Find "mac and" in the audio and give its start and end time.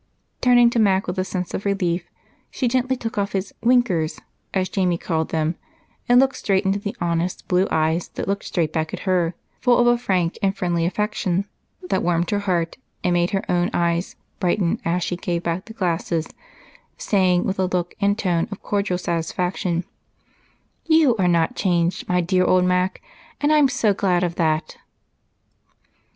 22.65-23.53